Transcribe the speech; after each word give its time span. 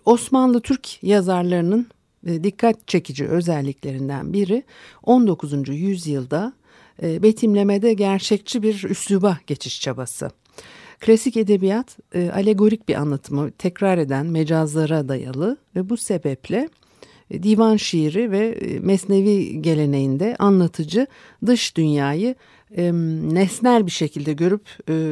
Osmanlı 0.04 0.60
Türk 0.60 1.02
yazarlarının 1.02 1.86
e, 2.26 2.44
dikkat 2.44 2.88
çekici 2.88 3.28
özelliklerinden 3.28 4.32
biri 4.32 4.62
19. 5.02 5.68
yüzyılda 5.68 6.52
e, 7.02 7.22
betimlemede 7.22 7.94
gerçekçi 7.94 8.62
bir 8.62 8.84
üsluba 8.84 9.38
geçiş 9.46 9.80
çabası. 9.80 10.30
Klasik 11.00 11.36
edebiyat 11.36 11.98
e, 12.14 12.30
alegorik 12.30 12.88
bir 12.88 12.94
anlatımı 12.94 13.50
tekrar 13.50 13.98
eden 13.98 14.26
mecazlara 14.26 15.08
dayalı 15.08 15.56
ve 15.76 15.88
bu 15.88 15.96
sebeple 15.96 16.68
e, 17.30 17.42
divan 17.42 17.76
şiiri 17.76 18.30
ve 18.30 18.48
e, 18.48 18.78
mesnevi 18.78 19.62
geleneğinde 19.62 20.36
anlatıcı 20.38 21.06
dış 21.46 21.76
dünyayı 21.76 22.34
nesnel 23.32 23.86
bir 23.86 23.90
şekilde 23.90 24.32
görüp 24.32 24.66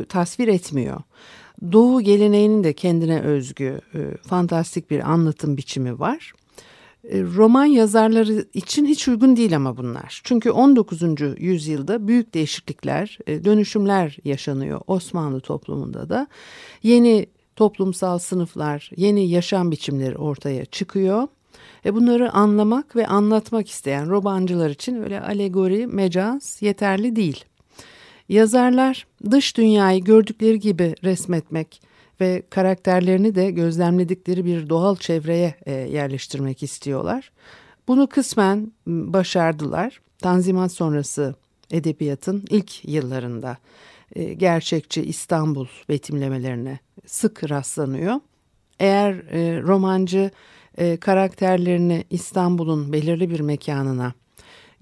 tasvir 0.08 0.48
etmiyor. 0.48 1.00
Doğu 1.72 2.00
geleneğinin 2.00 2.64
de 2.64 2.72
kendine 2.72 3.20
özgü 3.20 3.80
fantastik 4.26 4.90
bir 4.90 5.10
anlatım 5.10 5.56
biçimi 5.56 5.98
var. 5.98 6.32
E, 7.10 7.22
roman 7.22 7.64
yazarları 7.64 8.44
için 8.54 8.86
hiç 8.86 9.08
uygun 9.08 9.36
değil 9.36 9.56
ama 9.56 9.76
bunlar. 9.76 10.20
Çünkü 10.24 10.50
19. 10.50 11.02
yüzyılda 11.38 12.08
büyük 12.08 12.34
değişiklikler, 12.34 13.18
e, 13.26 13.44
dönüşümler 13.44 14.16
yaşanıyor 14.24 14.80
Osmanlı 14.86 15.40
toplumunda 15.40 16.08
da. 16.08 16.26
Yeni 16.82 17.26
toplumsal 17.56 18.18
sınıflar, 18.18 18.90
yeni 18.96 19.28
yaşam 19.28 19.70
biçimleri 19.70 20.16
ortaya 20.16 20.64
çıkıyor. 20.64 21.28
E 21.84 21.94
bunları 21.94 22.32
anlamak 22.32 22.96
ve 22.96 23.06
anlatmak 23.06 23.68
isteyen 23.68 24.10
romancılar 24.10 24.70
için 24.70 25.02
öyle 25.02 25.20
alegori, 25.20 25.86
mecaz 25.86 26.58
yeterli 26.60 27.16
değil. 27.16 27.44
Yazarlar 28.28 29.06
dış 29.30 29.56
dünyayı 29.56 30.04
gördükleri 30.04 30.60
gibi 30.60 30.94
resmetmek, 31.04 31.82
ve 32.20 32.42
karakterlerini 32.50 33.34
de 33.34 33.50
gözlemledikleri 33.50 34.44
bir 34.44 34.68
doğal 34.68 34.96
çevreye 34.96 35.54
e, 35.66 35.72
yerleştirmek 35.72 36.62
istiyorlar. 36.62 37.32
Bunu 37.88 38.06
kısmen 38.06 38.72
başardılar. 38.86 40.00
Tanzimat 40.18 40.72
sonrası 40.72 41.34
edebiyatın 41.70 42.44
ilk 42.50 42.84
yıllarında 42.84 43.56
e, 44.16 44.34
gerçekçi 44.34 45.02
İstanbul 45.02 45.66
betimlemelerine 45.88 46.78
sık 47.06 47.50
rastlanıyor. 47.50 48.20
Eğer 48.80 49.12
e, 49.14 49.62
romancı 49.62 50.30
e, 50.78 50.96
karakterlerini 50.96 52.04
İstanbul'un 52.10 52.92
belirli 52.92 53.30
bir 53.30 53.40
mekanına 53.40 54.12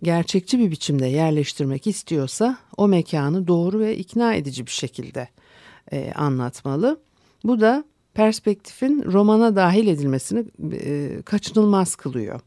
gerçekçi 0.03 0.59
bir 0.59 0.71
biçimde 0.71 1.06
yerleştirmek 1.06 1.87
istiyorsa 1.87 2.59
o 2.76 2.88
mekanı 2.88 3.48
doğru 3.48 3.78
ve 3.78 3.97
ikna 3.97 4.34
edici 4.34 4.66
bir 4.66 4.71
şekilde 4.71 5.28
e, 5.92 6.12
anlatmalı. 6.12 7.00
Bu 7.44 7.60
da 7.60 7.84
perspektifin 8.14 9.04
romana 9.12 9.56
dahil 9.56 9.86
edilmesini 9.86 10.44
e, 10.72 11.22
kaçınılmaz 11.22 11.94
kılıyor. 11.94 12.41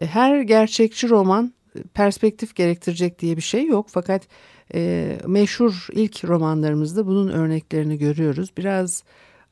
E, 0.00 0.06
her 0.06 0.40
gerçekçi 0.40 1.08
roman 1.08 1.52
e, 1.76 1.82
perspektif 1.82 2.54
gerektirecek 2.54 3.18
diye 3.18 3.36
bir 3.36 3.42
şey 3.42 3.66
yok 3.66 3.86
fakat 3.90 4.28
e, 4.74 5.12
meşhur 5.26 5.86
ilk 5.92 6.24
romanlarımızda 6.24 7.06
bunun 7.06 7.28
örneklerini 7.28 7.98
görüyoruz. 7.98 8.50
Biraz 8.56 9.04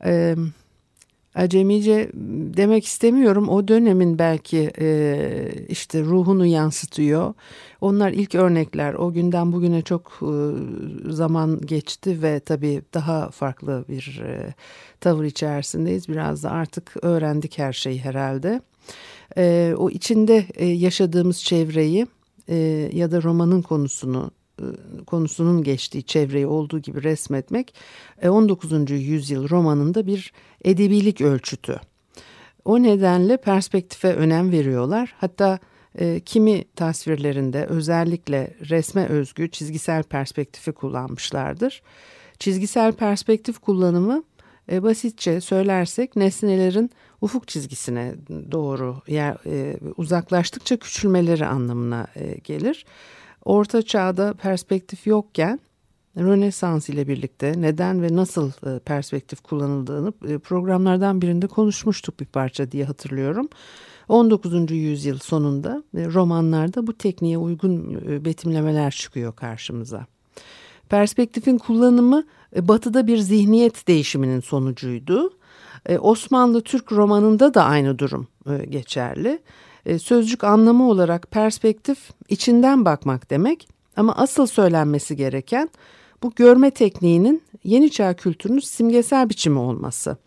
e, 0.05 0.35
acemice 1.37 2.11
demek 2.57 2.85
istemiyorum. 2.85 3.49
O 3.49 3.67
dönemin 3.67 4.19
belki 4.19 4.71
e, 4.79 5.49
işte 5.69 6.01
ruhunu 6.03 6.45
yansıtıyor. 6.45 7.33
Onlar 7.81 8.11
ilk 8.11 8.35
örnekler. 8.35 8.93
O 8.93 9.13
günden 9.13 9.51
bugüne 9.51 9.81
çok 9.81 10.19
e, 10.21 10.33
zaman 11.11 11.61
geçti 11.61 12.21
ve 12.21 12.39
tabii 12.39 12.81
daha 12.93 13.29
farklı 13.29 13.85
bir 13.89 14.21
e, 14.25 14.53
tavır 15.01 15.23
içerisindeyiz. 15.23 16.09
Biraz 16.09 16.43
da 16.43 16.51
artık 16.51 16.93
öğrendik 17.01 17.57
her 17.57 17.73
şeyi 17.73 17.99
herhalde. 17.99 18.61
E, 19.37 19.73
o 19.77 19.89
içinde 19.89 20.45
e, 20.55 20.65
yaşadığımız 20.65 21.43
çevreyi 21.43 22.07
e, 22.49 22.55
ya 22.93 23.11
da 23.11 23.23
romanın 23.23 23.61
konusunu 23.61 24.31
konusunun 25.07 25.63
geçtiği 25.63 26.03
çevreyi 26.03 26.47
olduğu 26.47 26.79
gibi 26.79 27.03
resmetmek 27.03 27.73
19. 28.23 28.91
E, 28.91 28.95
yüzyıl 28.95 29.49
romanında 29.49 30.07
bir 30.07 30.33
edebilik 30.65 31.21
ölçütü. 31.21 31.79
O 32.65 32.83
nedenle 32.83 33.37
perspektife 33.37 34.13
önem 34.13 34.51
veriyorlar. 34.51 35.15
Hatta 35.17 35.59
e, 35.99 36.19
kimi 36.19 36.63
tasvirlerinde 36.75 37.65
özellikle 37.65 38.53
resme 38.69 39.05
özgü 39.05 39.51
çizgisel 39.51 40.03
perspektifi 40.03 40.71
kullanmışlardır. 40.71 41.81
Çizgisel 42.39 42.91
perspektif 42.91 43.59
kullanımı 43.59 44.23
e, 44.71 44.83
basitçe 44.83 45.41
söylersek 45.41 46.15
nesnelerin 46.15 46.91
ufuk 47.21 47.47
çizgisine 47.47 48.15
doğru 48.51 49.01
yer, 49.07 49.37
e, 49.45 49.77
uzaklaştıkça 49.97 50.77
küçülmeleri 50.77 51.45
anlamına 51.45 52.07
e, 52.15 52.37
gelir. 52.43 52.85
Orta 53.47 53.81
çağda 53.81 54.33
perspektif 54.33 55.07
yokken 55.07 55.59
Rönesans 56.17 56.89
ile 56.89 57.07
birlikte 57.07 57.53
neden 57.57 58.01
ve 58.01 58.15
nasıl 58.15 58.51
e, 58.51 58.79
perspektif 58.79 59.41
kullanıldığını 59.41 60.13
e, 60.27 60.37
programlardan 60.37 61.21
birinde 61.21 61.47
konuşmuştuk 61.47 62.19
bir 62.19 62.25
parça 62.25 62.71
diye 62.71 62.85
hatırlıyorum. 62.85 63.49
19. 64.09 64.71
yüzyıl 64.71 65.17
sonunda 65.17 65.83
e, 65.97 66.05
romanlarda 66.05 66.87
bu 66.87 66.97
tekniğe 66.97 67.37
uygun 67.37 67.95
betimlemeler 68.25 68.91
çıkıyor 68.91 69.35
karşımıza. 69.35 70.05
Perspektifin 70.89 71.57
kullanımı 71.57 72.23
batıda 72.55 73.07
bir 73.07 73.17
zihniyet 73.17 73.87
değişiminin 73.87 74.39
sonucuydu. 74.39 75.33
Osmanlı 75.99 76.61
Türk 76.61 76.91
romanında 76.91 77.53
da 77.53 77.63
aynı 77.63 77.99
durum 77.99 78.27
geçerli. 78.69 79.39
Sözcük 79.99 80.43
anlamı 80.43 80.89
olarak 80.89 81.31
perspektif 81.31 81.97
içinden 82.29 82.85
bakmak 82.85 83.29
demek 83.29 83.67
ama 83.95 84.15
asıl 84.15 84.45
söylenmesi 84.45 85.15
gereken 85.15 85.69
bu 86.23 86.31
görme 86.35 86.71
tekniğinin 86.71 87.43
yeni 87.63 87.91
çağ 87.91 88.13
kültürünün 88.13 88.59
simgesel 88.59 89.29
biçimi 89.29 89.59
olması. 89.59 90.17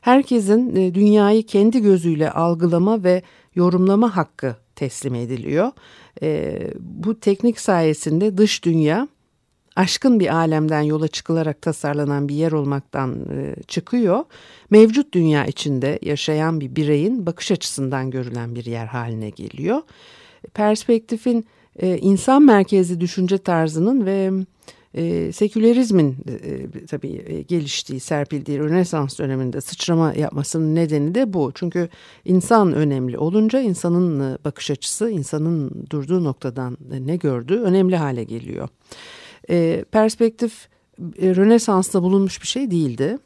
Herkesin 0.00 0.76
e, 0.76 0.94
dünyayı 0.94 1.46
kendi 1.46 1.82
gözüyle 1.82 2.30
algılama 2.30 3.04
ve 3.04 3.22
yorumlama 3.54 4.16
hakkı 4.16 4.56
teslim 4.76 5.14
ediliyor. 5.14 5.70
E, 6.22 6.58
bu 6.80 7.20
teknik 7.20 7.60
sayesinde 7.60 8.38
dış 8.38 8.64
dünya 8.64 9.08
aşkın 9.76 10.20
bir 10.20 10.34
alemden 10.34 10.82
yola 10.82 11.08
çıkılarak 11.08 11.62
tasarlanan 11.62 12.28
bir 12.28 12.34
yer 12.34 12.52
olmaktan 12.52 13.14
e, 13.14 13.54
çıkıyor. 13.68 14.24
Mevcut 14.70 15.14
dünya 15.14 15.46
içinde 15.46 15.98
yaşayan 16.02 16.60
bir 16.60 16.76
bireyin 16.76 17.26
bakış 17.26 17.50
açısından 17.50 18.10
görülen 18.10 18.54
bir 18.54 18.64
yer 18.64 18.86
haline 18.86 19.30
geliyor. 19.30 19.82
Perspektifin 20.54 21.46
insan 21.82 22.42
merkezli 22.42 23.00
düşünce 23.00 23.38
tarzının 23.38 24.06
ve 24.06 24.30
E, 24.96 25.32
sekülerizmin 25.32 26.16
e, 26.28 26.86
tabii 26.86 27.24
e, 27.26 27.42
geliştiği, 27.42 28.00
serpildiği 28.00 28.58
Rönesans 28.58 29.18
döneminde 29.18 29.60
sıçrama 29.60 30.14
yapmasının 30.14 30.74
nedeni 30.74 31.14
de 31.14 31.32
bu. 31.32 31.52
Çünkü 31.54 31.88
insan 32.24 32.72
önemli 32.72 33.18
olunca 33.18 33.60
insanın 33.60 34.20
e, 34.20 34.38
bakış 34.44 34.70
açısı, 34.70 35.10
insanın 35.10 35.86
durduğu 35.90 36.24
noktadan 36.24 36.78
ne 37.06 37.16
gördüğü 37.16 37.58
önemli 37.58 37.96
hale 37.96 38.24
geliyor. 38.24 38.68
E, 39.50 39.84
perspektif 39.92 40.68
e, 41.18 41.36
Rönesans'ta 41.36 42.02
bulunmuş 42.02 42.42
bir 42.42 42.46
şey 42.46 42.70
değildi. 42.70 43.18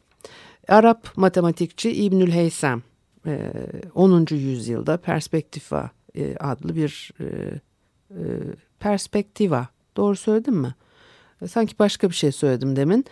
Arap 0.67 1.17
matematikçi 1.17 1.91
İbnül 1.91 2.31
Heysem 2.31 2.83
10. 3.95 4.25
E, 4.31 4.35
yüzyılda 4.35 4.97
Perspektiva 4.97 5.89
e, 6.15 6.35
adlı 6.35 6.75
bir 6.75 7.11
perspektiva 8.79 9.67
doğru 9.97 10.15
söyledim 10.15 10.55
mi? 10.55 10.75
Sanki 11.47 11.79
başka 11.79 12.09
bir 12.09 12.15
şey 12.15 12.31
söyledim 12.31 12.75
demin. 12.75 13.05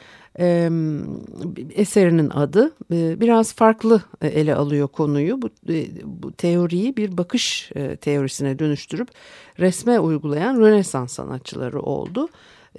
Eserinin 1.76 2.30
adı 2.30 2.74
biraz 2.92 3.54
farklı 3.54 4.02
ele 4.22 4.56
alıyor 4.56 4.88
konuyu. 4.88 5.42
Bu, 5.42 5.50
bu 6.04 6.32
teoriyi 6.32 6.98
bir 6.98 7.18
bakış 7.18 7.72
teorisine 8.02 8.60
dönüştürüp 8.60 9.08
resme 9.60 10.00
uygulayan 10.00 10.60
Rönesans 10.60 11.14
sanatçıları 11.14 11.80
oldu. 11.80 12.30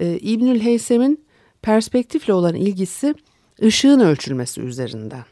İbnül 0.01 0.59
Heysem'in 0.59 1.25
perspektifle 1.61 2.33
olan 2.33 2.55
ilgisi 2.55 3.15
ışığın 3.63 3.99
ölçülmesi 3.99 4.61
üzerinden. 4.61 5.23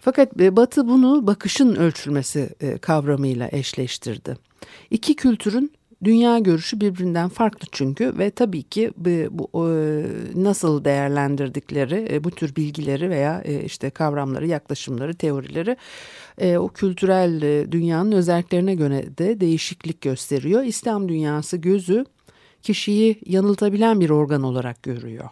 Fakat 0.00 0.40
e, 0.40 0.56
Batı 0.56 0.88
bunu 0.88 1.26
bakışın 1.26 1.74
ölçülmesi 1.74 2.50
e, 2.60 2.78
kavramıyla 2.78 3.48
eşleştirdi. 3.52 4.36
İki 4.90 5.16
kültürün 5.16 5.72
dünya 6.04 6.38
görüşü 6.38 6.80
birbirinden 6.80 7.28
farklı 7.28 7.68
çünkü 7.72 8.18
ve 8.18 8.30
tabii 8.30 8.62
ki 8.62 8.92
bu, 9.30 9.68
e, 9.68 10.02
nasıl 10.34 10.84
değerlendirdikleri 10.84 12.24
bu 12.24 12.30
tür 12.30 12.56
bilgileri 12.56 13.10
veya 13.10 13.42
işte 13.42 13.90
kavramları, 13.90 14.46
yaklaşımları, 14.46 15.14
teorileri 15.14 15.76
o 16.58 16.68
kültürel 16.68 17.40
dünyanın 17.72 18.12
özelliklerine 18.12 18.74
göre 18.74 19.18
de 19.18 19.40
değişiklik 19.40 20.00
gösteriyor. 20.00 20.62
İslam 20.62 21.08
dünyası 21.08 21.56
gözü 21.56 22.04
kişiyi 22.62 23.20
yanıltabilen 23.26 24.00
bir 24.00 24.10
organ 24.10 24.42
olarak 24.42 24.82
görüyor. 24.82 25.28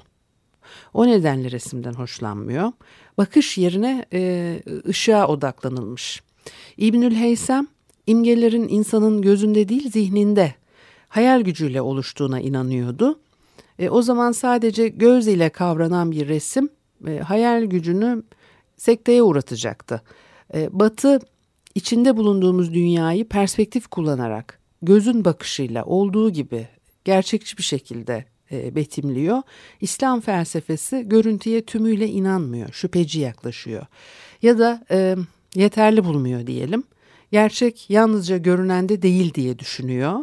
O 0.95 1.07
nedenle 1.07 1.51
resimden 1.51 1.93
hoşlanmıyor. 1.93 2.73
Bakış 3.19 3.59
yerine 3.59 4.05
e, 4.13 4.63
ışığa 4.89 5.27
odaklanılmış. 5.27 6.23
İbnül 6.77 7.15
Heysem 7.15 7.67
imgelerin 8.07 8.69
insanın 8.69 9.23
gözünde 9.23 9.69
değil 9.69 9.91
zihninde 9.91 10.55
hayal 11.09 11.41
gücüyle 11.41 11.81
oluştuğuna 11.81 12.41
inanıyordu. 12.41 13.19
E, 13.79 13.89
o 13.89 14.03
zaman 14.03 14.33
sadece 14.33 14.89
göz 14.89 15.29
ile 15.29 15.49
kavranan 15.49 16.11
bir 16.11 16.29
resim 16.29 16.69
e, 17.07 17.19
hayal 17.19 17.65
gücünü 17.65 18.23
sekteye 18.77 19.23
uğratacaktı. 19.23 20.03
E, 20.55 20.69
Batı 20.73 21.21
içinde 21.75 22.17
bulunduğumuz 22.17 22.75
dünyayı 22.75 23.29
perspektif 23.29 23.87
kullanarak 23.87 24.59
gözün 24.83 25.25
bakışıyla 25.25 25.85
olduğu 25.85 26.31
gibi 26.31 26.69
gerçekçi 27.07 27.59
bir 27.59 27.63
şekilde 27.63 28.25
e, 28.53 28.75
betimliyor. 28.75 29.43
İslam 29.81 30.21
felsefesi 30.21 31.09
görüntüye 31.09 31.65
tümüyle 31.65 32.09
inanmıyor, 32.09 32.73
şüpheci 32.73 33.21
yaklaşıyor. 33.21 33.87
Ya 34.43 34.59
da 34.59 34.85
e, 34.91 35.17
yeterli 35.55 36.05
bulmuyor 36.05 36.47
diyelim. 36.47 36.83
Gerçek 37.33 37.91
yalnızca 37.91 38.37
görünende 38.37 39.03
değil 39.03 39.35
diye 39.35 39.59
düşünüyor 39.59 40.21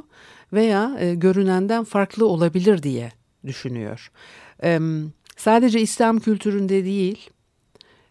veya 0.54 0.98
e, 1.00 1.16
görünenden 1.16 1.84
farklı 1.84 2.28
olabilir 2.28 2.84
diye 2.84 3.12
düşünüyor. 3.46 4.12
E, 4.64 4.80
sadece 5.38 5.82
İslam 5.82 6.20
kültüründe 6.20 6.86
değil, 6.86 7.30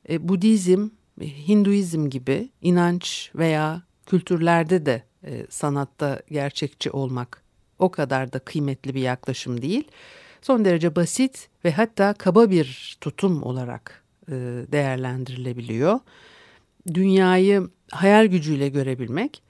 e, 0.09 0.29
Budizm, 0.29 0.89
Hinduizm 1.21 2.11
gibi 2.11 2.49
inanç 2.63 3.31
veya 3.35 3.83
kültürlerde 4.07 4.87
de 4.87 5.03
e, 5.25 5.47
sanatta 5.51 6.23
gerçekçi 6.31 6.91
olmak 6.91 7.42
o 7.83 7.91
kadar 7.91 8.33
da 8.33 8.39
kıymetli 8.39 8.95
bir 8.95 9.01
yaklaşım 9.01 9.63
değil. 9.63 9.85
Son 10.43 10.65
derece 10.65 10.97
basit 10.97 11.49
ve 11.65 11.73
hatta 11.73 12.15
kaba 12.15 12.51
bir 12.51 12.97
tutum 13.01 13.43
olarak 13.43 14.03
e, 14.29 14.33
değerlendirilebiliyor. 14.73 16.01
Dünyayı 16.95 17.69
hayal 17.91 18.27
gücüyle 18.27 18.69
görebilmek 18.69 19.43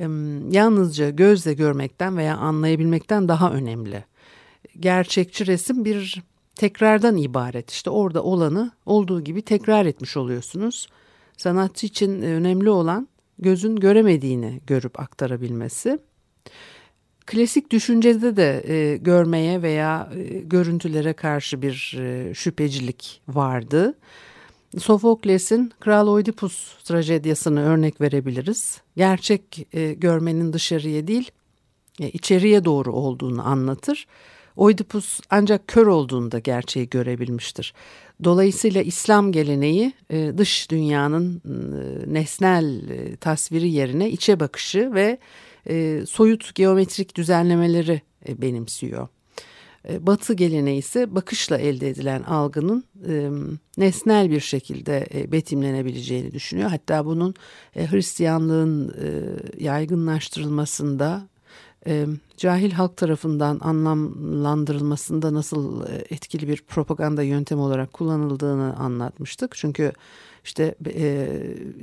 e, 0.00 0.04
yalnızca 0.50 1.10
gözle 1.10 1.54
görmekten 1.54 2.16
veya 2.16 2.36
anlayabilmekten 2.36 3.28
daha 3.28 3.52
önemli. 3.52 4.04
Gerçekçi 4.80 5.46
resim 5.46 5.84
bir 5.84 6.22
tekrardan 6.54 7.16
ibaret. 7.16 7.70
İşte 7.70 7.90
orada 7.90 8.22
olanı 8.22 8.70
olduğu 8.86 9.20
gibi 9.20 9.42
tekrar 9.42 9.86
etmiş 9.86 10.16
oluyorsunuz. 10.16 10.88
Sanatçı 11.36 11.86
için 11.86 12.22
önemli 12.22 12.70
olan 12.70 13.08
gözün 13.38 13.76
göremediğini 13.76 14.60
görüp 14.66 15.00
aktarabilmesi 15.00 15.98
klasik 17.30 17.70
düşüncede 17.70 18.36
de 18.36 18.62
e, 18.68 18.96
görmeye 18.96 19.62
veya 19.62 20.10
e, 20.16 20.38
görüntülere 20.38 21.12
karşı 21.12 21.62
bir 21.62 21.98
e, 22.00 22.34
şüphecilik 22.34 23.20
vardı. 23.28 23.94
Sofokles'in 24.78 25.72
Kral 25.80 26.08
Oidipus 26.08 26.84
trajedyasını 26.84 27.62
örnek 27.62 28.00
verebiliriz. 28.00 28.80
Gerçek 28.96 29.66
e, 29.72 29.92
görmenin 29.92 30.52
dışarıya 30.52 31.06
değil, 31.06 31.30
e, 32.00 32.10
içeriye 32.10 32.64
doğru 32.64 32.92
olduğunu 32.92 33.48
anlatır. 33.48 34.06
Oidipus 34.56 35.20
ancak 35.30 35.68
kör 35.68 35.86
olduğunda 35.86 36.38
gerçeği 36.38 36.90
görebilmiştir. 36.90 37.74
Dolayısıyla 38.24 38.82
İslam 38.82 39.32
geleneği 39.32 39.92
e, 40.10 40.32
dış 40.38 40.70
dünyanın 40.70 41.42
e, 41.44 42.14
nesnel 42.14 42.90
e, 42.90 43.16
tasviri 43.16 43.70
yerine 43.70 44.10
içe 44.10 44.40
bakışı 44.40 44.94
ve 44.94 45.18
e, 45.68 46.06
soyut 46.06 46.54
geometrik 46.54 47.16
düzenlemeleri 47.16 48.02
e, 48.28 48.42
benimsiyor. 48.42 49.08
E, 49.88 50.06
batı 50.06 50.34
geleneği 50.34 50.78
ise 50.78 51.14
bakışla 51.14 51.58
elde 51.58 51.88
edilen 51.88 52.22
algının 52.22 52.84
e, 53.08 53.30
nesnel 53.78 54.30
bir 54.30 54.40
şekilde 54.40 55.06
e, 55.14 55.32
betimlenebileceğini 55.32 56.32
düşünüyor. 56.32 56.70
Hatta 56.70 57.04
bunun 57.06 57.34
e, 57.76 57.90
Hristiyanlığın 57.90 58.88
e, 58.88 59.06
yaygınlaştırılmasında 59.64 61.28
e, 61.86 62.06
cahil 62.36 62.70
halk 62.70 62.96
tarafından 62.96 63.60
anlamlandırılmasında 63.62 65.34
nasıl 65.34 65.86
e, 65.86 66.04
etkili 66.10 66.48
bir 66.48 66.62
propaganda 66.62 67.22
yöntemi 67.22 67.60
olarak 67.60 67.92
kullanıldığını 67.92 68.76
anlatmıştık. 68.76 69.54
Çünkü 69.56 69.92
işte 70.44 70.74
e, 70.86 71.28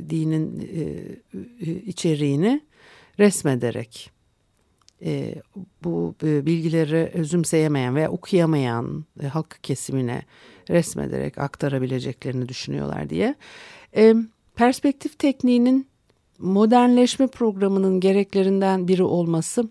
dinin 0.09 0.59
e, 0.59 1.71
içeriğini 1.71 2.61
resmederek 3.19 4.11
e, 5.05 5.35
bu 5.83 6.15
e, 6.23 6.45
bilgileri 6.45 7.11
özümseyemeyen 7.13 7.95
veya 7.95 8.11
okuyamayan 8.11 9.05
e, 9.23 9.27
halk 9.27 9.59
kesimine 9.63 10.21
resmederek 10.69 11.37
aktarabileceklerini 11.37 12.49
düşünüyorlar 12.49 13.09
diye. 13.09 13.35
E, 13.95 14.15
perspektif 14.55 15.19
tekniğinin 15.19 15.87
modernleşme 16.39 17.27
programının 17.27 17.99
gereklerinden 17.99 18.87
biri 18.87 19.03
olması 19.03 19.69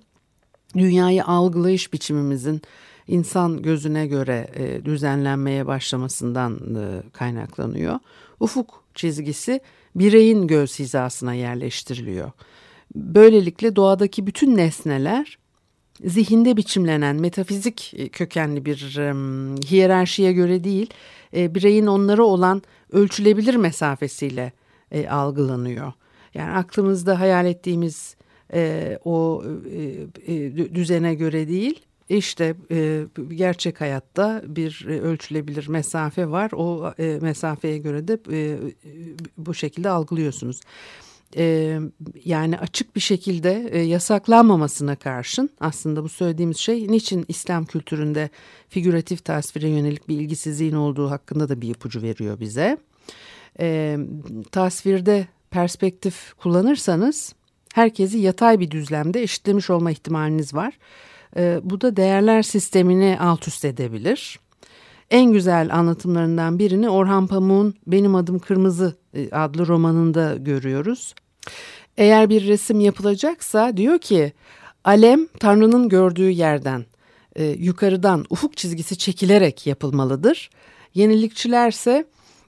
dünyayı 0.74 1.24
algılayış 1.24 1.92
biçimimizin 1.92 2.62
insan 3.08 3.62
gözüne 3.62 4.06
göre 4.06 4.50
e, 4.54 4.84
düzenlenmeye 4.84 5.66
başlamasından 5.66 6.74
e, 6.76 7.10
kaynaklanıyor. 7.12 7.98
Ufuk 8.40 8.84
çizgisi 8.94 9.60
bireyin 9.94 10.46
göz 10.46 10.78
hizasına 10.78 11.34
yerleştiriliyor. 11.34 12.32
Böylelikle 12.94 13.76
doğadaki 13.76 14.26
bütün 14.26 14.56
nesneler 14.56 15.38
zihinde 16.04 16.56
biçimlenen 16.56 17.16
metafizik 17.16 17.94
e, 17.96 18.08
kökenli 18.08 18.64
bir 18.64 18.76
hiyerarşiye 19.70 20.32
göre 20.32 20.64
değil, 20.64 20.90
e, 21.36 21.54
bireyin 21.54 21.86
onlara 21.86 22.22
olan 22.22 22.62
ölçülebilir 22.92 23.54
mesafesiyle 23.54 24.52
e, 24.90 25.08
algılanıyor. 25.08 25.92
Yani 26.34 26.50
aklımızda 26.50 27.20
hayal 27.20 27.46
ettiğimiz 27.46 28.16
o 29.04 29.44
düzene 30.74 31.14
göre 31.14 31.48
değil, 31.48 31.80
işte 32.08 32.54
gerçek 33.36 33.80
hayatta 33.80 34.42
bir 34.46 34.86
ölçülebilir 34.88 35.68
mesafe 35.68 36.30
var. 36.30 36.50
O 36.52 36.92
mesafeye 37.20 37.78
göre 37.78 38.08
de 38.08 38.18
bu 39.38 39.54
şekilde 39.54 39.90
algılıyorsunuz 39.90 40.60
e, 41.36 41.78
yani 42.24 42.58
açık 42.58 42.96
bir 42.96 43.00
şekilde 43.00 43.68
e, 43.70 43.78
yasaklanmamasına 43.78 44.96
karşın 44.96 45.50
aslında 45.60 46.04
bu 46.04 46.08
söylediğimiz 46.08 46.56
şey 46.56 46.88
niçin 46.88 47.24
İslam 47.28 47.64
kültüründe 47.64 48.30
figüratif 48.68 49.24
tasvire 49.24 49.68
yönelik 49.68 50.08
bir 50.08 50.20
ilgisizliğin 50.20 50.74
olduğu 50.74 51.10
hakkında 51.10 51.48
da 51.48 51.60
bir 51.60 51.70
ipucu 51.70 52.02
veriyor 52.02 52.40
bize. 52.40 52.78
E, 53.60 53.98
tasvirde 54.52 55.26
perspektif 55.50 56.34
kullanırsanız 56.38 57.34
herkesi 57.74 58.18
yatay 58.18 58.60
bir 58.60 58.70
düzlemde 58.70 59.22
eşitlemiş 59.22 59.70
olma 59.70 59.90
ihtimaliniz 59.90 60.54
var. 60.54 60.78
E, 61.36 61.60
bu 61.62 61.80
da 61.80 61.96
değerler 61.96 62.42
sistemini 62.42 63.18
alt 63.20 63.48
üst 63.48 63.64
edebilir. 63.64 64.40
En 65.10 65.32
güzel 65.32 65.74
anlatımlarından 65.74 66.58
birini 66.58 66.90
Orhan 66.90 67.26
Pamuk'un 67.26 67.74
Benim 67.86 68.14
Adım 68.14 68.38
Kırmızı 68.38 68.96
e, 69.14 69.30
adlı 69.30 69.66
romanında 69.66 70.36
görüyoruz. 70.36 71.14
Eğer 71.96 72.30
bir 72.30 72.46
resim 72.46 72.80
yapılacaksa 72.80 73.76
diyor 73.76 73.98
ki 73.98 74.32
alem 74.84 75.26
Tanrı'nın 75.26 75.88
gördüğü 75.88 76.30
yerden 76.30 76.84
e, 77.36 77.44
yukarıdan 77.44 78.24
ufuk 78.30 78.56
çizgisi 78.56 78.98
çekilerek 78.98 79.66
yapılmalıdır. 79.66 80.50
Yenilikçilerse 80.94 82.04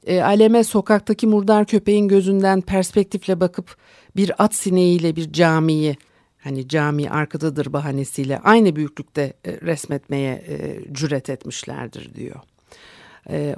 e, 0.06 0.22
aleme 0.22 0.64
sokaktaki 0.64 1.26
murdar 1.26 1.64
köpeğin 1.64 2.08
gözünden 2.08 2.60
perspektifle 2.60 3.40
bakıp 3.40 3.76
bir 4.16 4.44
at 4.44 4.54
sineğiyle 4.54 5.16
bir 5.16 5.32
camiyi 5.32 5.96
hani 6.48 6.68
cami 6.68 7.10
arkadadır 7.10 7.72
bahanesiyle 7.72 8.38
aynı 8.38 8.76
büyüklükte 8.76 9.32
e, 9.44 9.52
resmetmeye 9.52 10.34
e, 10.48 10.78
cüret 10.92 11.30
etmişlerdir 11.30 12.14
diyor. 12.14 12.40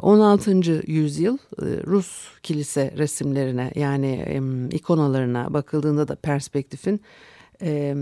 16. 0.03 0.51
yüzyıl 0.87 1.39
Rus 1.61 2.29
kilise 2.43 2.95
resimlerine 2.97 3.73
yani 3.75 4.41
ikonalarına 4.73 5.55
bakıldığında 5.55 6.09
da 6.09 6.15
perspektifin 6.15 7.01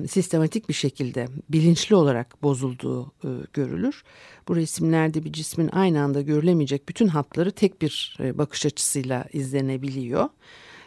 sistematik 0.09 0.68
bir 0.68 0.75
şekilde 0.75 1.28
bilinçli 1.49 1.95
olarak 1.95 2.42
bozulduğu 2.42 3.12
görülür. 3.52 4.02
Bu 4.49 4.57
resimlerde 4.57 5.25
bir 5.25 5.33
cismin 5.33 5.68
aynı 5.73 6.02
anda 6.02 6.21
görülemeyecek 6.21 6.88
bütün 6.88 7.09
hatları 7.09 7.50
tek 7.50 7.83
bir 7.83 8.16
bakış 8.21 8.66
açısıyla 8.66 9.25
izlenebiliyor. 9.33 10.28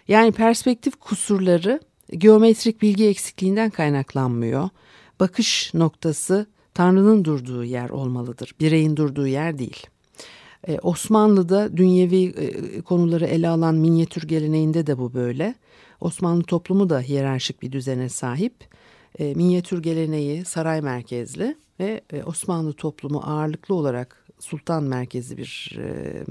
Yani 0.07 0.31
perspektif 0.31 0.99
kusurları 0.99 1.79
geometrik 2.17 2.81
bilgi 2.81 3.07
eksikliğinden 3.07 3.69
kaynaklanmıyor. 3.69 4.69
Bakış 5.19 5.73
noktası 5.73 6.45
Tanrı'nın 6.73 7.25
durduğu 7.25 7.63
yer 7.63 7.89
olmalıdır. 7.89 8.55
Bireyin 8.59 8.95
durduğu 8.95 9.27
yer 9.27 9.57
değil. 9.57 9.87
Ee, 10.67 10.79
Osmanlı'da 10.81 11.77
dünyevi 11.77 12.23
e, 12.25 12.81
konuları 12.81 13.25
ele 13.25 13.47
alan 13.47 13.75
minyatür 13.75 14.27
geleneğinde 14.27 14.87
de 14.87 14.97
bu 14.97 15.13
böyle. 15.13 15.55
Osmanlı 16.01 16.43
toplumu 16.43 16.89
da 16.89 17.01
hiyerarşik 17.01 17.61
bir 17.61 17.71
düzene 17.71 18.09
sahip. 18.09 18.53
E, 19.19 19.33
minyatür 19.33 19.83
geleneği 19.83 20.45
saray 20.45 20.81
merkezli 20.81 21.55
ve 21.79 22.01
e, 22.13 22.23
Osmanlı 22.23 22.73
toplumu 22.73 23.21
ağırlıklı 23.25 23.75
olarak 23.75 24.25
sultan 24.39 24.83
merkezi 24.83 25.37
bir 25.37 25.79
e, 25.79 26.23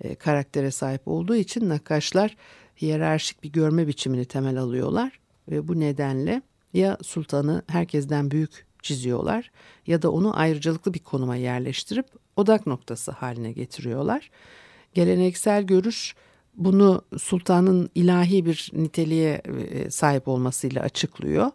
e, 0.00 0.14
karaktere 0.14 0.70
sahip 0.70 1.08
olduğu 1.08 1.36
için 1.36 1.68
nakkaşlar 1.68 2.36
hiyerarşik 2.82 3.42
bir 3.42 3.52
görme 3.52 3.86
biçimini 3.86 4.24
temel 4.24 4.58
alıyorlar 4.58 5.20
ve 5.48 5.68
bu 5.68 5.80
nedenle 5.80 6.42
ya 6.72 6.98
sultanı 7.02 7.62
herkesten 7.66 8.30
büyük 8.30 8.66
çiziyorlar 8.82 9.50
ya 9.86 10.02
da 10.02 10.12
onu 10.12 10.38
ayrıcalıklı 10.38 10.94
bir 10.94 10.98
konuma 10.98 11.36
yerleştirip 11.36 12.06
odak 12.36 12.66
noktası 12.66 13.12
haline 13.12 13.52
getiriyorlar. 13.52 14.30
Geleneksel 14.94 15.62
görüş 15.62 16.14
bunu 16.56 17.02
sultanın 17.18 17.90
ilahi 17.94 18.46
bir 18.46 18.70
niteliğe 18.72 19.42
e, 19.70 19.90
sahip 19.90 20.28
olmasıyla 20.28 20.82
açıklıyor. 20.82 21.50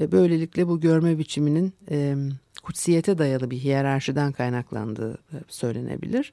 E, 0.00 0.12
böylelikle 0.12 0.68
bu 0.68 0.80
görme 0.80 1.18
biçiminin 1.18 1.72
e, 1.90 2.16
kutsiyete 2.62 3.18
dayalı 3.18 3.50
bir 3.50 3.58
hiyerarşiden 3.58 4.32
kaynaklandığı 4.32 5.18
söylenebilir. 5.48 6.32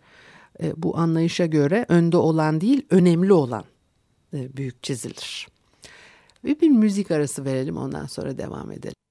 Bu 0.78 0.98
anlayışa 0.98 1.46
göre 1.46 1.86
önde 1.90 2.18
olan 2.18 2.62
değil 2.62 2.86
önemli 2.90 3.34
olan 3.34 3.64
büyük 4.34 4.84
çizilir. 4.84 5.48
Bir, 6.44 6.60
bir 6.60 6.70
müzik 6.70 7.12
arası 7.12 7.46
verelim 7.46 7.78
ondan 7.78 8.06
sonra 8.06 8.38
devam 8.38 8.72
edelim. 8.72 9.05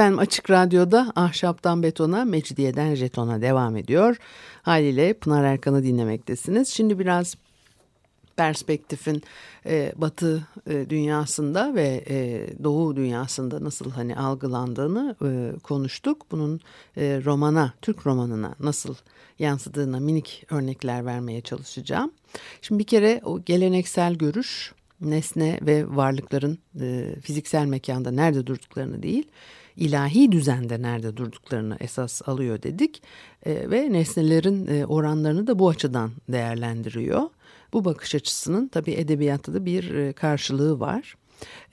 Efendim 0.00 0.18
Açık 0.18 0.50
Radyo'da 0.50 1.12
Ahşaptan 1.16 1.82
Betona, 1.82 2.24
Mecidiyeden 2.24 2.94
Jeton'a 2.94 3.42
devam 3.42 3.76
ediyor. 3.76 4.16
Haliyle 4.62 5.12
Pınar 5.12 5.44
Erkan'ı 5.44 5.82
dinlemektesiniz. 5.82 6.68
Şimdi 6.68 6.98
biraz 6.98 7.36
perspektifin 8.36 9.22
e, 9.66 9.92
Batı 9.96 10.46
e, 10.66 10.90
dünyasında 10.90 11.74
ve 11.74 12.04
e, 12.08 12.46
Doğu 12.64 12.96
dünyasında 12.96 13.64
nasıl 13.64 13.90
hani 13.90 14.16
algılandığını 14.16 15.16
e, 15.24 15.58
konuştuk. 15.58 16.26
Bunun 16.30 16.60
e, 16.96 17.20
romana, 17.24 17.72
Türk 17.82 18.06
romanına 18.06 18.54
nasıl 18.60 18.94
yansıdığına 19.38 20.00
minik 20.00 20.46
örnekler 20.50 21.06
vermeye 21.06 21.40
çalışacağım. 21.40 22.12
Şimdi 22.62 22.78
bir 22.78 22.86
kere 22.86 23.20
o 23.24 23.44
geleneksel 23.44 24.14
görüş 24.14 24.72
nesne 25.00 25.58
ve 25.62 25.96
varlıkların 25.96 26.58
e, 26.80 27.14
fiziksel 27.22 27.66
mekanda 27.66 28.10
nerede 28.10 28.46
durduklarını 28.46 29.02
değil, 29.02 29.28
ilahi 29.76 30.32
düzende 30.32 30.82
nerede 30.82 31.16
durduklarını 31.16 31.76
esas 31.80 32.28
alıyor 32.28 32.62
dedik 32.62 33.02
e, 33.46 33.70
ve 33.70 33.92
nesnelerin 33.92 34.66
e, 34.66 34.86
oranlarını 34.86 35.46
da 35.46 35.58
bu 35.58 35.68
açıdan 35.68 36.10
değerlendiriyor. 36.28 37.22
Bu 37.72 37.84
bakış 37.84 38.14
açısının 38.14 38.68
tabii 38.68 38.92
edebiyatta 38.92 39.54
da 39.54 39.64
bir 39.64 39.94
e, 39.94 40.12
karşılığı 40.12 40.80
var. 40.80 41.16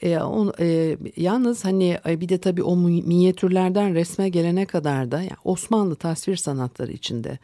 E, 0.01 0.20
on, 0.20 0.54
e, 0.60 0.98
yalnız 1.18 1.66
hani 1.66 1.98
e, 2.08 2.22
bir 2.22 2.30
de 2.30 2.38
tabii 2.38 2.63
o 2.63 2.75
minyatürlerden 2.75 3.94
resme 3.94 4.30
gelene 4.30 4.66
kadar 4.66 5.12
da 5.12 5.22
yani 5.22 5.38
Osmanlı 5.44 5.96
tasvir 5.96 6.36
sanatları 6.36 6.92
içinde 6.92 7.39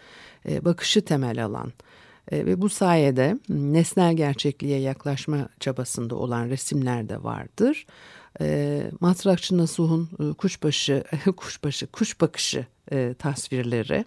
e, 0.49 0.65
bakışı 0.65 1.05
temel 1.05 1.45
alan 1.45 1.73
e, 2.31 2.45
ve 2.45 2.61
bu 2.61 2.69
sayede 2.69 3.39
nesnel 3.49 4.15
gerçekliğe 4.15 4.79
yaklaşma 4.79 5.49
çabasında 5.59 6.15
olan 6.15 6.49
resimler 6.49 7.09
de 7.09 7.23
vardır. 7.23 7.85
E, 8.41 8.81
Matrakçı 8.99 9.57
Nasuh'un 9.57 10.09
e, 10.19 10.33
kuşbaşı, 10.33 11.03
kuşbaşı, 11.37 11.87
kuş 11.87 12.21
bakışı 12.21 12.65
e, 12.91 13.15
tasvirleri 13.19 14.05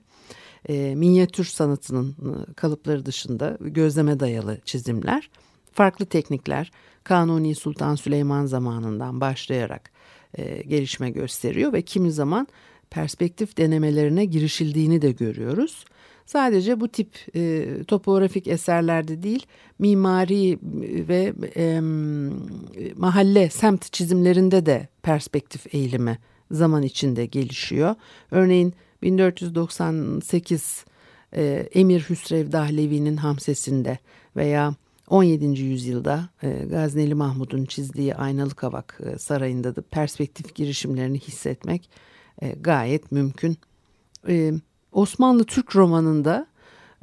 e, 0.69 0.95
minyatür 0.95 1.45
sanatının 1.45 2.11
e, 2.11 2.53
kalıpları 2.55 3.07
dışında 3.07 3.59
gözleme 3.61 4.21
dayalı 4.21 4.59
çizimler, 4.65 5.31
farklı 5.73 6.07
teknikler 6.07 6.71
Kanuni 7.05 7.55
Sultan 7.55 7.95
Süleyman 7.95 8.47
zamanından 8.47 9.21
başlayarak 9.21 9.91
e, 10.35 10.63
gelişme 10.63 11.11
gösteriyor 11.11 11.73
ve 11.73 11.83
kimi 11.83 12.13
zaman 12.13 12.49
perspektif 12.91 13.57
denemelerine 13.57 14.25
girişildiğini 14.25 15.03
de 15.03 15.13
görüyoruz. 15.13 15.85
Sadece 16.27 16.81
bu 16.81 16.89
tip 16.89 17.37
e, 17.37 17.67
topografik 17.89 18.49
eserlerde 18.49 19.23
değil, 19.23 19.47
mimari 19.79 20.59
ve 21.09 21.33
e, 21.57 21.81
mahalle, 22.97 23.51
semt 23.51 23.93
çizimlerinde 23.93 24.67
de 24.67 24.89
perspektif 25.03 25.75
eğilimi 25.75 26.19
zaman 26.51 26.83
içinde 26.83 27.27
gelişiyor. 27.27 27.95
Örneğin 28.31 28.75
1498 29.03 30.85
e, 31.37 31.69
Emir 31.73 32.07
Hüsrev 32.11 32.53
Dahlevi'nin 32.53 33.17
Hamsesi'nde 33.17 33.99
veya 34.37 34.75
17. 35.09 35.63
yüzyılda 35.63 36.29
e, 36.43 36.65
Gazneli 36.71 37.15
Mahmud'un 37.15 37.65
çizdiği 37.65 38.15
Aynalı 38.15 38.55
Kavak 38.55 39.01
e, 39.05 39.19
Sarayı'nda 39.19 39.77
da 39.77 39.83
perspektif 39.83 40.55
girişimlerini 40.55 41.19
hissetmek 41.19 41.91
e, 42.43 42.49
gayet 42.61 43.13
mümkün. 43.13 43.57
E, 44.29 44.53
Osmanlı 44.97 45.45
Türk 45.45 45.77
romanında 45.77 46.47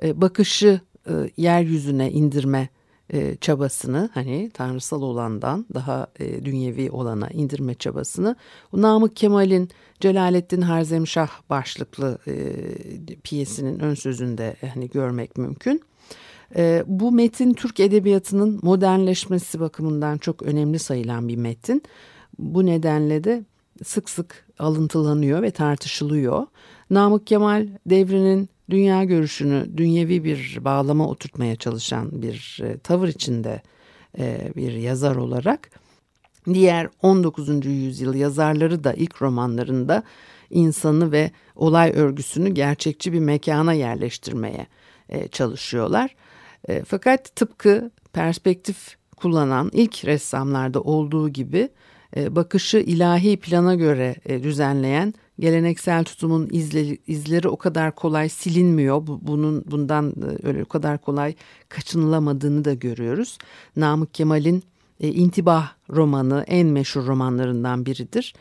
e, 0.04 0.22
bakışı 0.22 0.82
e, 1.08 1.12
yeryüzüne 1.38 2.12
indirme 2.12 2.70
e, 3.14 3.36
çabasını 3.36 4.10
hani 4.14 4.52
tanrısal 4.54 5.02
olandan 5.02 5.66
daha 5.74 6.08
e, 6.20 6.46
dünyevi 6.46 6.92
olana 6.92 7.30
indirme 7.30 7.76
çabasını 7.76 8.36
Namık 8.74 9.16
Kemal'in 9.16 9.70
Celalettin 10.00 10.62
Harzemşah 10.62 11.30
başlıklı 11.50 12.18
e, 12.28 12.56
piyesinin 13.24 13.80
ön 13.80 13.94
sözünde 13.94 14.56
e, 14.64 14.68
hani 14.68 14.90
görmek 14.90 15.38
mümkün. 15.38 15.82
E, 16.56 16.84
bu 16.88 17.12
metin 17.12 17.54
Türk 17.54 17.80
edebiyatının 17.80 18.60
modernleşmesi 18.64 19.60
bakımından 19.60 20.18
çok 20.18 20.44
önemli 20.44 20.80
sayılan 20.80 21.28
bir 21.28 21.38
metin. 21.38 21.84
Bu 22.40 22.66
nedenle 22.66 23.24
de 23.24 23.44
sık 23.84 24.10
sık 24.10 24.46
alıntılanıyor 24.60 25.42
ve 25.42 25.52
tartışılıyor. 25.52 26.48
Namık 26.90 27.28
Kemal 27.28 27.68
devrinin 27.86 28.50
dünya 28.70 29.04
görüşünü 29.04 29.78
dünyevi 29.78 30.24
bir 30.24 30.58
bağlama 30.62 31.08
oturtmaya 31.10 31.56
çalışan 31.56 32.22
bir 32.22 32.60
e, 32.64 32.78
tavır 32.78 33.08
içinde 33.08 33.62
e, 34.18 34.52
bir 34.56 34.74
yazar 34.74 35.16
olarak 35.16 35.70
diğer 36.54 36.90
19. 37.02 37.66
yüzyıl 37.66 38.14
yazarları 38.14 38.84
da 38.84 38.94
ilk 38.94 39.22
romanlarında 39.22 40.04
insanı 40.50 41.12
ve 41.12 41.32
olay 41.56 41.92
örgüsünü 41.92 42.50
gerçekçi 42.50 43.14
bir 43.14 43.20
mekana 43.20 43.74
yerleştirmeye 43.74 44.68
e, 45.10 45.28
çalışıyorlar. 45.28 46.16
Fakat 46.86 47.36
tıpkı 47.36 47.92
perspektif 48.14 48.96
kullanan 49.18 49.70
ilk 49.74 50.06
ressamlarda 50.06 50.82
olduğu 50.82 51.30
gibi 51.30 51.70
bakışı 52.18 52.78
ilahi 52.78 53.38
plana 53.38 53.76
göre 53.76 54.16
düzenleyen 54.44 55.14
geleneksel 55.40 56.04
tutumun 56.04 56.50
izleri, 56.52 56.98
izleri 57.08 57.50
o 57.50 57.58
kadar 57.58 57.96
kolay 57.96 58.30
silinmiyor. 58.30 59.02
Bunun 59.08 59.64
bundan 59.72 60.10
e, 60.10 60.48
öyle 60.48 60.64
o 60.64 60.66
kadar 60.66 60.98
kolay 60.98 61.36
kaçınılamadığını 61.70 62.66
da 62.66 62.74
görüyoruz. 62.74 63.38
Namık 63.76 64.14
Kemal'in 64.14 64.64
e, 65.00 65.08
İntibah 65.08 65.72
romanı 65.90 66.44
en 66.48 66.68
meşhur 66.68 67.06
romanlarından 67.06 67.86
biridir. 67.86 68.34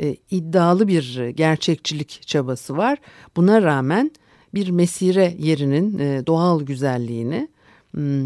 E, 0.00 0.16
iddialı 0.30 0.88
bir 0.88 1.28
gerçekçilik 1.28 2.22
çabası 2.26 2.76
var. 2.76 2.98
Buna 3.36 3.62
rağmen 3.62 4.10
bir 4.54 4.70
mesire 4.70 5.34
yerinin 5.38 5.98
e, 5.98 6.26
doğal 6.26 6.62
güzelliğini 6.62 7.48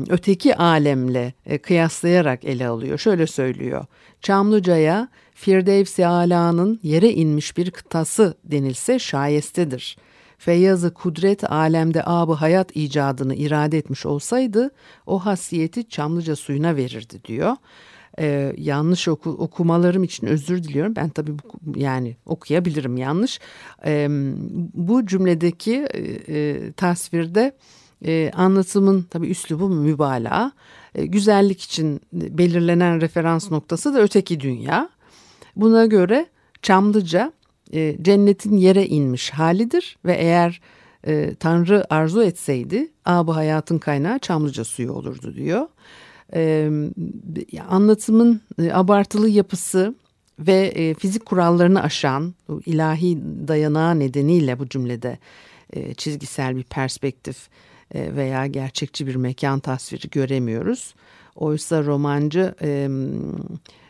öteki 0.08 0.56
alemle 0.56 1.32
e, 1.46 1.58
kıyaslayarak 1.58 2.44
ele 2.44 2.66
alıyor. 2.68 2.98
Şöyle 2.98 3.26
söylüyor. 3.26 3.86
Çamlıca'ya 4.20 5.08
Firdevs-i 5.34 6.06
Ala'nın 6.06 6.80
yere 6.82 7.10
inmiş 7.10 7.56
bir 7.56 7.70
kıtası 7.70 8.34
denilse 8.44 8.98
şayestedir. 8.98 9.96
Feyyazı 10.38 10.94
kudret 10.94 11.52
alemde 11.52 12.02
abı 12.06 12.32
hayat 12.32 12.76
icadını 12.76 13.34
irade 13.34 13.78
etmiş 13.78 14.06
olsaydı 14.06 14.70
o 15.06 15.18
hasiyeti 15.18 15.88
Çamlıca 15.88 16.36
suyuna 16.36 16.76
verirdi 16.76 17.24
diyor. 17.24 17.56
Ee, 18.18 18.52
yanlış 18.58 19.08
oku, 19.08 19.30
okumalarım 19.30 20.04
için 20.04 20.26
özür 20.26 20.62
diliyorum. 20.62 20.96
Ben 20.96 21.08
tabii 21.08 21.32
bu, 21.32 21.78
yani 21.78 22.16
okuyabilirim 22.26 22.96
yanlış. 22.96 23.40
Ee, 23.86 24.06
bu 24.74 25.06
cümledeki 25.06 25.86
e, 25.94 26.00
e, 26.28 26.72
tasvirde 26.72 27.56
e, 28.04 28.30
anlatımın 28.34 29.02
tabii 29.02 29.28
üslubu 29.28 29.68
mübalağa. 29.68 30.52
E, 30.94 31.06
güzellik 31.06 31.62
için 31.62 32.00
belirlenen 32.12 33.00
referans 33.00 33.50
noktası 33.50 33.94
da 33.94 34.02
öteki 34.02 34.40
dünya. 34.40 34.88
Buna 35.56 35.86
göre 35.86 36.26
Çamlıca 36.62 37.32
e, 37.72 37.96
cennetin 38.02 38.56
yere 38.56 38.86
inmiş 38.86 39.30
halidir 39.30 39.96
ve 40.04 40.14
eğer 40.14 40.60
e, 41.06 41.34
Tanrı 41.34 41.94
arzu 41.94 42.22
etseydi 42.22 42.88
abı 43.04 43.32
hayatın 43.32 43.78
kaynağı 43.78 44.18
Çamlıca 44.18 44.64
suyu 44.64 44.92
olurdu 44.92 45.34
diyor. 45.34 45.68
E, 46.34 46.70
anlatımın 47.68 48.40
e, 48.58 48.72
abartılı 48.72 49.28
yapısı 49.28 49.94
ve 50.38 50.66
e, 50.66 50.94
fizik 50.94 51.26
kurallarını 51.26 51.82
aşan 51.82 52.34
ilahi 52.66 53.18
dayanağı 53.48 53.98
nedeniyle 53.98 54.58
bu 54.58 54.68
cümlede 54.68 55.18
e, 55.72 55.94
çizgisel 55.94 56.56
bir 56.56 56.62
perspektif 56.62 57.48
veya 57.94 58.46
gerçekçi 58.46 59.06
bir 59.06 59.16
mekan 59.16 59.60
tasviri 59.60 60.10
göremiyoruz. 60.10 60.94
Oysa 61.36 61.84
romancı 61.84 62.54
e, 62.62 62.88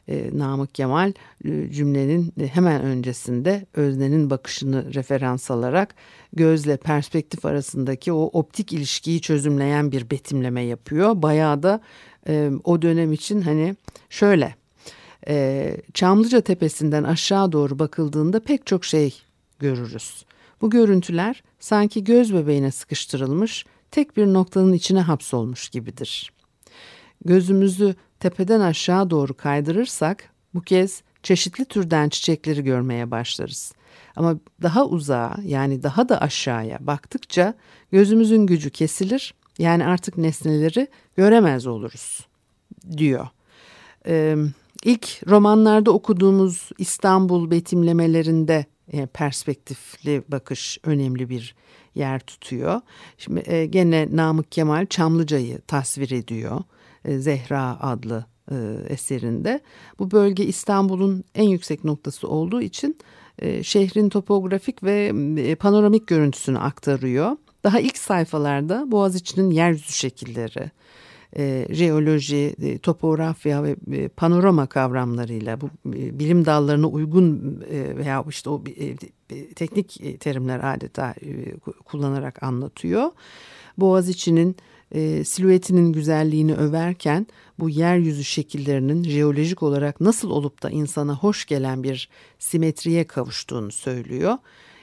e, 0.09 0.31
Namık 0.33 0.75
Kemal 0.75 1.13
e, 1.45 1.71
cümlenin 1.71 2.33
hemen 2.53 2.83
öncesinde 2.83 3.67
öznenin 3.75 4.31
bakışını 4.31 4.95
referans 4.95 5.51
alarak 5.51 5.95
gözle 6.33 6.77
perspektif 6.77 7.45
arasındaki 7.45 8.13
o 8.13 8.23
optik 8.33 8.73
ilişkiyi 8.73 9.21
çözümleyen 9.21 9.93
bir 9.93 10.11
betimleme 10.11 10.63
yapıyor. 10.63 11.23
Bayağı 11.23 11.63
da 11.63 11.81
e, 12.29 12.51
o 12.65 12.83
dönem 12.83 13.13
için 13.13 13.41
hani 13.41 13.77
şöyle 14.11 14.55
e, 15.29 15.77
Çamlıca 15.95 16.41
Tepesi'nden 16.41 17.05
aşağı 17.05 17.53
doğru 17.53 17.79
bakıldığında 17.79 18.41
pek 18.41 18.67
çok 18.67 18.85
şey 18.85 19.15
görürüz. 19.59 20.25
Bu 20.61 20.71
görüntüler 20.71 21.43
sanki 21.61 22.05
göz 22.05 22.35
bebeğine 22.35 22.71
sıkıştırılmış 22.71 23.65
tek 23.95 24.17
bir 24.17 24.27
noktanın 24.27 24.73
içine 24.73 25.01
hapsolmuş 25.01 25.69
gibidir. 25.69 26.33
Gözümüzü 27.25 27.95
tepeden 28.21 28.61
aşağı 28.61 29.11
doğru 29.11 29.35
kaydırırsak 29.35 30.31
bu 30.55 30.61
kez 30.61 31.03
çeşitli 31.23 31.65
türden 31.65 32.09
çiçekleri 32.09 32.65
görmeye 32.65 33.11
başlarız. 33.11 33.73
Ama 34.17 34.37
daha 34.63 34.87
uzağa 34.87 35.37
yani 35.45 35.83
daha 35.83 36.09
da 36.09 36.21
aşağıya 36.21 36.79
baktıkça 36.81 37.55
gözümüzün 37.93 38.47
gücü 38.47 38.71
kesilir 38.71 39.35
yani 39.59 39.87
artık 39.87 40.19
nesneleri 40.19 40.89
göremez 41.17 41.67
oluruz 41.67 42.27
diyor. 42.97 43.29
Ee, 44.07 44.37
ilk 44.85 45.23
romanlarda 45.27 45.91
okuduğumuz 45.91 46.71
İstanbul 46.79 47.51
betimlemelerinde 47.51 48.65
e, 48.93 49.07
perspektifli 49.07 50.23
bakış 50.29 50.79
önemli 50.85 51.29
bir 51.29 51.55
yer 51.95 52.21
tutuyor. 52.21 52.81
Şimdi 53.19 53.43
e, 53.47 53.67
gene 53.67 54.09
Namık 54.13 54.53
Kemal 54.53 54.87
Çamlıca'yı 54.87 55.61
tasvir 55.61 56.11
ediyor. 56.11 56.61
E, 57.05 57.19
Zehra 57.19 57.81
adlı 57.81 58.27
e, 58.51 58.57
eserinde. 58.89 59.61
Bu 59.99 60.11
bölge 60.11 60.45
İstanbul'un 60.45 61.25
en 61.35 61.49
yüksek 61.49 61.85
noktası 61.85 62.29
olduğu 62.29 62.63
için 62.63 62.99
e, 63.39 63.63
şehrin 63.63 64.09
topografik 64.09 64.83
ve 64.83 65.13
e, 65.37 65.55
panoramik 65.55 66.07
görüntüsünü 66.07 66.59
aktarıyor. 66.59 67.37
Daha 67.65 67.81
ilk 67.81 67.99
sayfalarda 67.99 68.91
Boğaziçi'nin 68.91 69.51
yeryüzü 69.51 69.93
şekilleri, 69.93 70.71
e, 71.37 71.67
jeoloji, 71.71 72.55
e, 72.63 72.79
topografya 72.79 73.63
ve 73.63 73.77
e, 73.93 74.09
panorama 74.09 74.67
kavramlarıyla 74.67 75.61
bu 75.61 75.67
e, 75.67 76.19
bilim 76.19 76.47
dallarına 76.47 76.87
uygun 76.87 77.61
e, 77.71 77.97
veya 77.97 78.25
işte 78.29 78.51
o 78.51 78.63
e, 78.77 78.85
e, 79.37 79.55
teknik 79.55 80.21
terimler 80.21 80.75
adeta 80.75 81.15
e, 81.23 81.57
kullanarak 81.85 82.43
anlatıyor. 82.43 83.11
Boğaziçi'nin 83.79 84.57
e, 84.93 85.25
silüetinin 85.25 85.93
güzelliğini 85.93 86.55
överken 86.55 87.27
bu 87.59 87.71
yeryüzü 87.71 88.25
şekillerinin 88.25 89.03
jeolojik 89.05 89.63
olarak 89.63 90.01
nasıl 90.01 90.31
olup 90.31 90.63
da 90.63 90.71
insana 90.71 91.17
hoş 91.17 91.45
gelen 91.47 91.83
bir 91.83 92.09
simetriye 92.39 93.05
kavuştuğunu 93.05 93.73
söylüyor. 93.73 94.39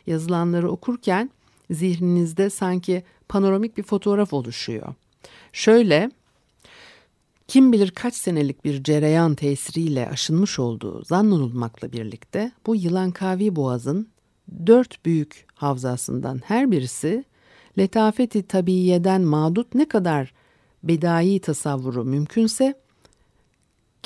Yazılanları 0.08 0.70
okurken 0.70 1.30
zihninizde 1.72 2.50
sanki 2.50 3.04
panoramik 3.30 3.78
bir 3.78 3.84
fotoğraf 3.84 4.34
oluşuyor. 4.34 4.94
Şöyle 5.54 6.12
kim 7.52 7.72
bilir 7.72 7.92
kaç 7.92 8.16
senelik 8.16 8.66
bir 8.66 8.84
cereyan 8.84 9.36
tesiriyle 9.36 10.10
aşınmış 10.10 10.60
olduğu 10.60 11.06
zannolunmakla 11.06 11.92
birlikte 11.92 12.52
bu 12.66 12.76
yılan 12.76 13.12
kavi 13.12 13.56
boğazın 13.56 14.08
dört 14.68 15.06
büyük 15.06 15.46
havzasından 15.56 16.42
her 16.46 16.72
birisi 16.72 17.26
letafeti 17.78 18.48
tabiyeden 18.48 19.22
mağdut 19.22 19.76
ne 19.76 19.88
kadar 19.88 20.34
bedai 20.84 21.40
tasavvuru 21.40 22.06
mümkünse 22.06 22.74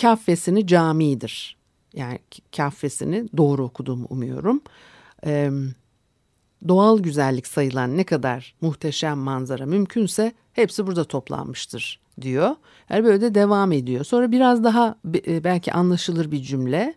kaffesini 0.02 0.68
camidir. 0.68 1.58
Yani 1.94 2.20
kaffesini 2.58 3.30
doğru 3.38 3.64
okuduğumu 3.64 4.08
umuyorum. 4.10 4.62
Ee, 5.26 5.52
doğal 6.68 7.00
güzellik 7.00 7.48
sayılan 7.48 7.98
ne 7.98 8.04
kadar 8.04 8.56
muhteşem 8.62 9.18
manzara 9.18 9.66
mümkünse 9.66 10.34
hepsi 10.54 10.88
burada 10.88 11.04
toplanmıştır 11.04 12.05
diyor. 12.22 12.56
Yani 12.90 13.04
böyle 13.04 13.22
de 13.22 13.36
devam 13.36 13.72
ediyor. 13.72 14.04
Sonra 14.04 14.32
biraz 14.32 14.64
daha 14.64 14.96
e, 15.28 15.44
belki 15.44 15.74
anlaşılır 15.74 16.32
bir 16.32 16.42
cümle. 16.42 16.94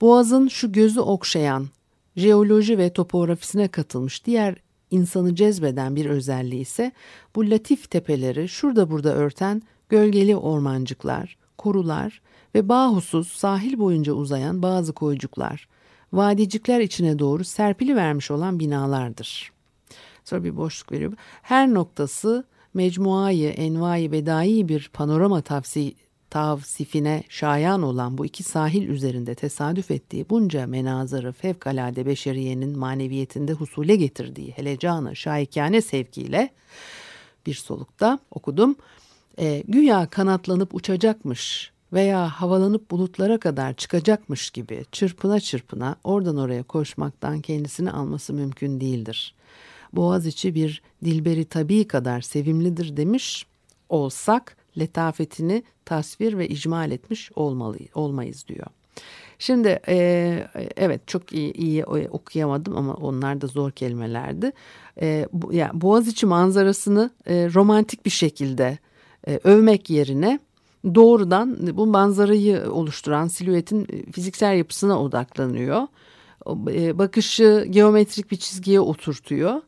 Boğaz'ın 0.00 0.48
şu 0.48 0.72
gözü 0.72 1.00
okşayan 1.00 1.68
jeoloji 2.16 2.78
ve 2.78 2.92
topografisine 2.92 3.68
katılmış 3.68 4.26
diğer 4.26 4.56
insanı 4.90 5.34
cezbeden 5.34 5.96
bir 5.96 6.06
özelliği 6.06 6.60
ise 6.62 6.92
bu 7.36 7.50
latif 7.50 7.90
tepeleri 7.90 8.48
şurada 8.48 8.90
burada 8.90 9.14
örten 9.14 9.62
gölgeli 9.88 10.36
ormancıklar, 10.36 11.36
korular 11.58 12.22
ve 12.54 12.68
bahusuz 12.68 13.28
sahil 13.28 13.78
boyunca 13.78 14.12
uzayan 14.12 14.62
bazı 14.62 14.92
koycuklar, 14.92 15.68
vadicikler 16.12 16.80
içine 16.80 17.18
doğru 17.18 17.44
serpili 17.44 17.96
vermiş 17.96 18.30
olan 18.30 18.58
binalardır. 18.58 19.52
Sonra 20.24 20.44
bir 20.44 20.56
boşluk 20.56 20.92
veriyor. 20.92 21.12
Her 21.42 21.74
noktası 21.74 22.44
mecmuayı 22.74 23.50
envai 23.50 24.12
bedai 24.12 24.68
bir 24.68 24.90
panorama 24.92 25.40
tavsi, 25.40 25.94
tavsifine 26.30 27.22
şayan 27.28 27.82
olan 27.82 28.18
bu 28.18 28.26
iki 28.26 28.42
sahil 28.42 28.88
üzerinde 28.88 29.34
tesadüf 29.34 29.90
ettiği 29.90 30.26
bunca 30.30 30.66
menazarı 30.66 31.32
fevkalade 31.32 32.06
beşeriyenin 32.06 32.78
maneviyetinde 32.78 33.52
husule 33.52 33.96
getirdiği 33.96 34.50
helecanı 34.50 35.16
şahikane 35.16 35.80
sevkiyle 35.80 36.50
bir 37.46 37.54
solukta 37.54 38.18
okudum. 38.30 38.76
E, 39.38 39.62
güya 39.68 40.06
kanatlanıp 40.06 40.74
uçacakmış 40.74 41.72
veya 41.92 42.28
havalanıp 42.28 42.90
bulutlara 42.90 43.38
kadar 43.38 43.74
çıkacakmış 43.74 44.50
gibi 44.50 44.84
çırpına 44.92 45.40
çırpına 45.40 45.96
oradan 46.04 46.36
oraya 46.36 46.62
koşmaktan 46.62 47.40
kendisini 47.40 47.90
alması 47.90 48.32
mümkün 48.32 48.80
değildir. 48.80 49.34
Boğaziçi 49.92 50.54
bir 50.54 50.82
dilberi 51.04 51.44
tabii 51.44 51.88
kadar 51.88 52.20
sevimlidir 52.20 52.96
demiş 52.96 53.46
olsak 53.88 54.56
letafetini 54.78 55.62
tasvir 55.84 56.38
ve 56.38 56.48
icmal 56.48 56.90
etmiş 56.90 57.32
olmalı, 57.36 57.76
olmayız 57.94 58.44
diyor. 58.48 58.66
Şimdi 59.38 59.80
e, 59.88 60.48
evet 60.76 61.08
çok 61.08 61.32
iyi, 61.32 61.52
iyi 61.52 61.84
okuyamadım 61.86 62.76
ama 62.76 62.94
onlar 62.94 63.40
da 63.40 63.46
zor 63.46 63.70
kelimelerdi. 63.70 64.52
E, 65.00 65.28
bu, 65.32 65.52
yani 65.52 65.80
Boğaziçi 65.80 66.26
manzarasını 66.26 67.10
e, 67.26 67.48
romantik 67.54 68.06
bir 68.06 68.10
şekilde 68.10 68.78
e, 69.26 69.40
övmek 69.44 69.90
yerine 69.90 70.38
doğrudan 70.94 71.76
bu 71.76 71.86
manzarayı 71.86 72.70
oluşturan 72.70 73.28
silüetin 73.28 73.84
fiziksel 74.12 74.56
yapısına 74.56 75.02
odaklanıyor. 75.02 75.86
E, 76.70 76.98
bakışı 76.98 77.66
geometrik 77.70 78.30
bir 78.30 78.36
çizgiye 78.36 78.80
oturtuyor 78.80 79.60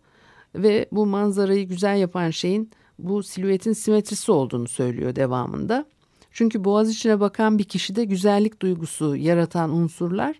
ve 0.55 0.87
bu 0.93 1.07
manzarayı 1.07 1.69
güzel 1.69 1.97
yapan 1.97 2.31
şeyin 2.31 2.71
bu 2.99 3.23
silüetin 3.23 3.73
simetrisi 3.73 4.33
olduğunu 4.33 4.69
söylüyor 4.69 5.17
devamında. 5.17 5.87
Çünkü 6.31 6.65
boğaz 6.65 6.91
içine 6.91 7.21
bakan 7.21 7.59
bir 7.59 7.65
kişide 7.65 8.05
güzellik 8.05 8.63
duygusu 8.63 9.17
yaratan 9.17 9.71
unsurlar 9.71 10.37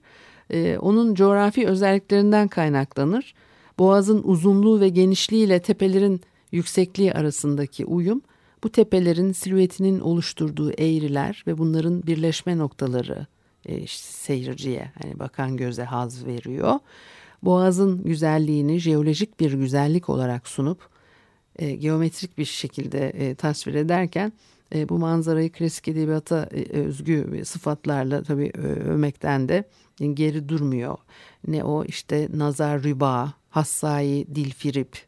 e, 0.51 0.79
onun 0.79 1.15
coğrafi 1.15 1.67
özelliklerinden 1.69 2.49
kaynaklanır. 2.49 3.35
Boğazın 3.79 4.23
uzunluğu 4.25 4.81
ve 4.81 4.89
genişliğiyle 4.89 5.63
tepelerin 5.63 6.21
yüksekliği 6.53 7.15
arasındaki 7.15 7.85
uyum 7.85 8.23
bu 8.65 8.69
tepelerin 8.69 9.33
silüetinin 9.33 10.01
oluşturduğu 10.01 10.71
eğriler 10.71 11.45
ve 11.47 11.59
bunların 11.59 12.03
birleşme 12.07 12.59
noktaları 12.59 13.27
e, 13.67 13.87
seyirciye 13.87 14.93
hani 15.03 15.19
bakan 15.19 15.57
göze 15.57 15.85
haz 15.85 16.27
veriyor. 16.27 16.79
Boğazın 17.45 18.05
güzelliğini 18.05 18.79
jeolojik 18.79 19.41
bir 19.41 19.53
güzellik 19.53 20.09
olarak 20.09 20.49
sunup 20.49 20.89
e, 21.57 21.73
geometrik 21.73 22.39
bir 22.39 22.45
şekilde 22.45 23.09
e, 23.09 23.35
tasvir 23.35 23.75
ederken 23.75 24.33
e, 24.75 24.89
bu 24.89 24.99
manzarayı 24.99 25.53
klasik 25.53 25.89
edebiyata 25.89 26.49
e, 26.53 26.79
özgü 26.79 27.43
sıfatlarla 27.45 28.23
tabii 28.23 28.53
e, 28.55 28.59
övmekten 28.61 29.49
de 29.49 29.65
geri 30.15 30.49
durmuyor. 30.49 30.99
Ne 31.49 31.65
o 31.65 31.85
işte 31.85 32.29
nazar 32.35 32.83
rüba, 32.83 33.33
hassai 33.51 34.27
dilfirip, 34.35 34.99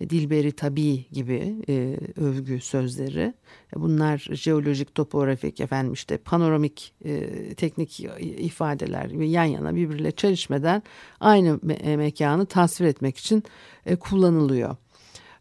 dilberi 0.00 0.52
tabi 0.52 1.06
gibi 1.12 1.56
e, 1.68 1.96
övgü 2.16 2.60
sözleri. 2.60 3.34
E, 3.76 3.80
bunlar 3.80 4.28
jeolojik, 4.32 4.94
topografik, 4.94 5.60
efendim 5.60 5.92
işte 5.92 6.16
panoramik 6.16 6.94
e, 7.04 7.54
teknik 7.54 8.00
ifadeler 8.20 9.08
yan 9.10 9.44
yana 9.44 9.74
birbiriyle 9.74 10.10
çelişmeden 10.10 10.82
aynı 11.20 11.58
me 11.62 11.96
mekanı 11.96 12.46
tasvir 12.46 12.86
etmek 12.86 13.16
için 13.16 13.42
e, 13.86 13.96
kullanılıyor. 13.96 14.76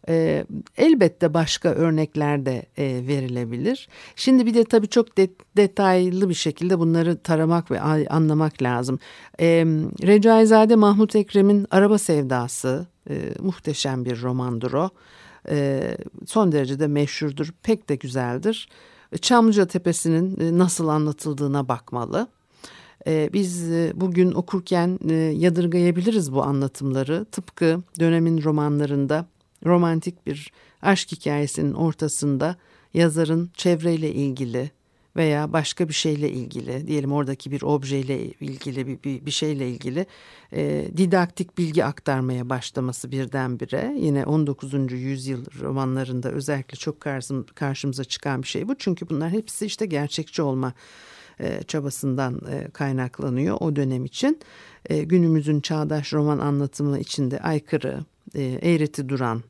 E, 0.10 0.46
elbette 0.78 1.34
başka 1.34 1.70
örnekler 1.70 2.46
de 2.46 2.66
e, 2.78 3.08
verilebilir. 3.08 3.90
Şimdi 4.16 4.46
bir 4.46 4.54
de 4.54 4.64
tabii 4.64 4.88
çok 4.88 5.18
de, 5.18 5.30
detaylı 5.58 6.30
bir 6.30 6.34
şekilde 6.34 6.80
bunları 6.80 7.18
taramak 7.18 7.72
ve 7.72 7.82
anlamak 8.10 8.62
lazım. 8.62 9.00
E, 9.40 9.46
Recaizade 10.04 10.76
Mahmut 10.76 11.16
Ekrem'in 11.16 11.68
Araba 11.72 11.98
Sevdası 11.98 12.88
e, 13.10 13.16
muhteşem 13.40 14.06
bir 14.06 14.22
romandır 14.22 14.74
o. 14.74 14.90
E, 15.50 15.82
son 16.26 16.52
derece 16.52 16.80
de 16.80 16.88
meşhurdur, 16.88 17.54
pek 17.64 17.90
de 17.90 17.96
güzeldir. 17.96 18.70
Çamlıca 19.22 19.66
Tepesi'nin 19.66 20.40
e, 20.40 20.58
nasıl 20.58 20.88
anlatıldığına 20.88 21.68
bakmalı. 21.68 22.28
E, 23.08 23.30
biz 23.34 23.72
e, 23.72 23.92
bugün 23.96 24.32
okurken 24.32 25.00
yadırgayabiliriz 25.34 26.34
bu 26.34 26.44
anlatımları. 26.44 27.26
Tıpkı 27.26 27.82
dönemin 28.00 28.44
romanlarında 28.44 29.26
romantik 29.66 30.28
bir 30.28 30.52
aşk 30.82 31.12
hikayesinin 31.12 31.74
ortasında 31.74 32.56
yazarın 32.94 33.52
çevreyle 33.54 34.12
ilgili 34.14 34.72
veya 35.18 35.54
başka 35.54 35.90
bir 35.90 35.94
şeyle 35.94 36.32
ilgili 36.32 36.88
diyelim 36.88 37.12
oradaki 37.12 37.52
bir 37.52 37.62
objeyle 37.62 38.26
ilgili 38.26 38.88
bir, 38.88 39.04
bir, 39.04 39.26
bir 39.26 39.32
şeyle 39.32 39.70
ilgili 39.70 40.06
e, 40.54 40.88
didaktik 40.98 41.58
bilgi 41.58 41.86
aktarmaya 41.86 42.50
başlaması 42.50 43.12
birdenbire 43.12 43.96
yine 44.00 44.26
19. 44.26 44.74
yüzyıl 44.92 45.46
romanlarında 45.60 46.32
özellikle 46.32 46.76
çok 46.76 47.02
karşım, 47.02 47.46
karşımıza 47.56 48.04
çıkan 48.04 48.44
bir 48.44 48.48
şey 48.48 48.68
bu 48.68 48.76
çünkü 48.76 49.10
bunlar 49.10 49.30
hepsi 49.30 49.66
işte 49.66 49.86
gerçekçi 49.86 50.42
olma 50.42 50.74
e, 51.40 51.64
çabasından 51.64 52.42
e, 52.52 52.70
kaynaklanıyor 52.70 53.58
o 53.60 53.76
dönem 53.76 54.06
için 54.06 54.40
e, 54.86 55.04
günümüzün 55.04 55.62
çağdaş 55.62 56.14
roman 56.14 56.40
anlatımı 56.40 57.00
içinde 57.00 57.40
aykırı 57.40 58.00
eğreti 58.42 59.10
duran 59.10 59.44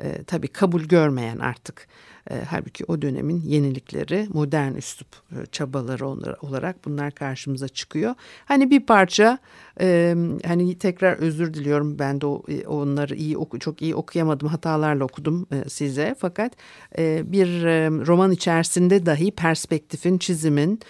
e, 0.00 0.24
tabii 0.24 0.48
kabul 0.48 0.82
görmeyen 0.82 1.38
artık 1.38 1.88
E, 2.30 2.44
halbuki 2.44 2.84
o 2.84 3.02
dönemin 3.02 3.42
yenilikleri, 3.46 4.28
modern 4.32 4.74
üslup 4.74 5.08
e, 5.32 5.46
çabaları 5.46 6.08
olarak 6.46 6.84
bunlar 6.84 7.10
karşımıza 7.10 7.68
çıkıyor. 7.68 8.14
Hani 8.44 8.70
bir 8.70 8.80
parça 8.80 9.38
e, 9.80 10.16
hani 10.46 10.78
tekrar 10.78 11.16
özür 11.16 11.54
diliyorum 11.54 11.98
ben 11.98 12.20
de 12.20 12.26
o, 12.26 12.42
e, 12.48 12.66
onları 12.66 13.14
iyi 13.14 13.36
oku, 13.36 13.58
çok 13.58 13.82
iyi 13.82 13.94
okuyamadım 13.94 14.48
hatalarla 14.48 15.04
okudum 15.04 15.46
e, 15.52 15.68
size 15.68 16.14
fakat 16.18 16.52
e, 16.98 17.32
bir 17.32 17.64
e, 17.64 17.90
roman 17.90 18.32
içerisinde 18.32 19.06
dahi 19.06 19.30
perspektifin 19.30 20.18
çizimin 20.18 20.80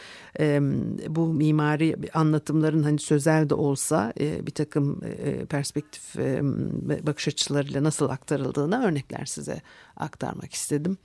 e, 0.40 0.61
bu 1.09 1.27
mimari 1.27 1.97
anlatımların 2.14 2.83
hani 2.83 2.99
sözel 2.99 3.51
de 3.51 3.55
olsa 3.55 4.12
e, 4.20 4.47
bir 4.47 4.53
takım 4.53 5.01
e, 5.05 5.44
perspektif 5.44 6.18
e, 6.18 6.40
bakış 7.07 7.29
açılarıyla 7.29 7.83
nasıl 7.83 8.09
aktarıldığına 8.09 8.85
örnekler 8.85 9.25
size 9.25 9.61
aktarmak 9.96 10.54
istedim. 10.54 10.98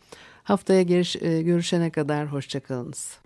Haftaya 0.43 0.82
giriş, 0.82 1.15
e, 1.15 1.41
görüşene 1.41 1.89
kadar 1.89 2.28
hoşçakalınız. 2.28 3.17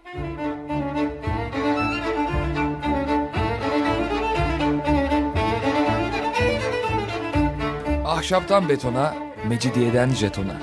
Ahşaptan 8.05 8.69
betona, 8.69 9.15
mecidiyeden 9.47 10.09
jetona. 10.09 10.61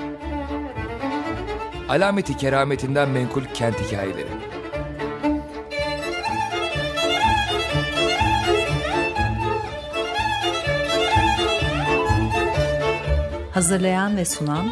Alameti 1.89 2.37
kerametinden 2.37 3.09
menkul 3.09 3.43
kent 3.53 3.75
hikayeleri. 3.81 4.27
Hazırlayan 13.53 14.17
ve 14.17 14.25
sunan 14.25 14.71